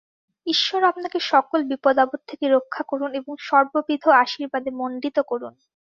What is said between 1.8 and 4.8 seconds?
আপদ থেকে রক্ষা করুন এবং সর্ববিধ আশীর্বাদে